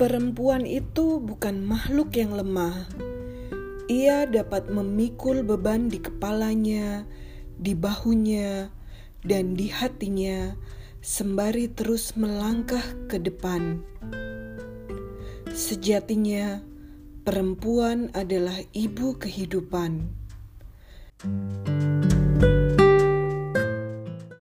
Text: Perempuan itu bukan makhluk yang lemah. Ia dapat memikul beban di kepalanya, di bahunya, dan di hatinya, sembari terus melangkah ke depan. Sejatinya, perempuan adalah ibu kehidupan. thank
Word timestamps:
Perempuan 0.00 0.64
itu 0.64 1.20
bukan 1.20 1.60
makhluk 1.60 2.16
yang 2.16 2.32
lemah. 2.32 2.88
Ia 3.84 4.24
dapat 4.24 4.72
memikul 4.72 5.44
beban 5.44 5.92
di 5.92 6.00
kepalanya, 6.00 7.04
di 7.60 7.76
bahunya, 7.76 8.72
dan 9.20 9.52
di 9.52 9.68
hatinya, 9.68 10.56
sembari 11.04 11.68
terus 11.76 12.16
melangkah 12.16 12.80
ke 13.12 13.20
depan. 13.20 13.84
Sejatinya, 15.52 16.64
perempuan 17.28 18.08
adalah 18.16 18.56
ibu 18.72 19.20
kehidupan. 19.20 20.16
thank 21.20 21.69